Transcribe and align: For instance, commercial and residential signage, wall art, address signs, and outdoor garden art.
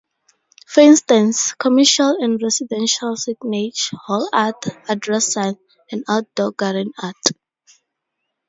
For 0.65 0.81
instance, 0.81 1.53
commercial 1.59 2.15
and 2.19 2.41
residential 2.41 3.15
signage, 3.15 3.93
wall 4.09 4.27
art, 4.33 4.63
address 4.89 5.31
signs, 5.33 5.57
and 5.91 6.03
outdoor 6.09 6.53
garden 6.53 6.91
art. 6.99 7.21